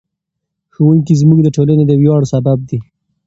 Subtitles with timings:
[0.73, 2.79] ښوونکي زموږ د ټولنې د ویاړ سبب دي.